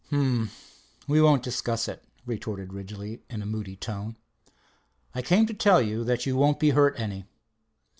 [0.07, 0.49] "H'm,
[1.07, 4.17] we won't discuss it," retorted Ridgely in a moody tone.
[5.13, 7.25] "I came to tell you that you won't be hurt any."